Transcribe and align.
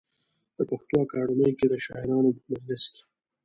د 0.57 0.59
پښتو 0.69 0.95
اکاډمۍ 1.03 1.51
کې 1.59 1.67
د 1.69 1.73
شاعرانو 1.85 2.29
په 2.37 2.43
مجلس 2.51 2.83
کې. 2.93 3.01